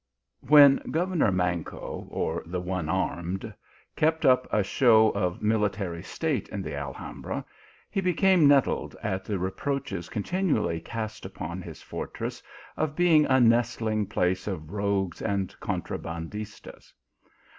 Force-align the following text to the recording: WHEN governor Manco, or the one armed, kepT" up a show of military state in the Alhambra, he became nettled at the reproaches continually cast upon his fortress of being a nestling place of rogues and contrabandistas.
WHEN 0.39 0.77
governor 0.89 1.31
Manco, 1.31 2.07
or 2.09 2.41
the 2.47 2.59
one 2.59 2.89
armed, 2.89 3.53
kepT" 3.95 4.25
up 4.25 4.47
a 4.51 4.63
show 4.63 5.11
of 5.11 5.43
military 5.43 6.01
state 6.01 6.49
in 6.49 6.63
the 6.63 6.73
Alhambra, 6.75 7.45
he 7.87 8.01
became 8.01 8.47
nettled 8.47 8.95
at 9.03 9.25
the 9.25 9.37
reproaches 9.37 10.09
continually 10.09 10.79
cast 10.79 11.23
upon 11.23 11.61
his 11.61 11.83
fortress 11.83 12.41
of 12.75 12.95
being 12.95 13.27
a 13.27 13.39
nestling 13.39 14.07
place 14.07 14.47
of 14.47 14.71
rogues 14.71 15.21
and 15.21 15.53
contrabandistas. 15.59 16.93